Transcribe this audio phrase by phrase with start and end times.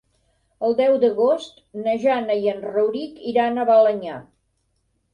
[0.67, 4.21] El deu d'agost na Jana i en Rauric iran a Balenyà.